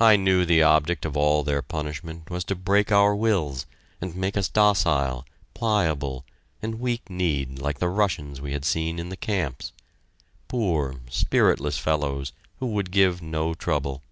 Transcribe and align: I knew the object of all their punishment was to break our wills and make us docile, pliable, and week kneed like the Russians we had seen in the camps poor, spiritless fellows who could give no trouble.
I 0.00 0.16
knew 0.16 0.44
the 0.44 0.62
object 0.62 1.06
of 1.06 1.16
all 1.16 1.42
their 1.42 1.62
punishment 1.62 2.28
was 2.28 2.44
to 2.44 2.54
break 2.54 2.92
our 2.92 3.16
wills 3.16 3.64
and 3.98 4.14
make 4.14 4.36
us 4.36 4.50
docile, 4.50 5.24
pliable, 5.54 6.26
and 6.60 6.74
week 6.78 7.08
kneed 7.08 7.58
like 7.58 7.78
the 7.78 7.88
Russians 7.88 8.42
we 8.42 8.52
had 8.52 8.66
seen 8.66 8.98
in 8.98 9.08
the 9.08 9.16
camps 9.16 9.72
poor, 10.46 10.96
spiritless 11.08 11.78
fellows 11.78 12.34
who 12.58 12.74
could 12.76 12.90
give 12.90 13.22
no 13.22 13.54
trouble. 13.54 14.02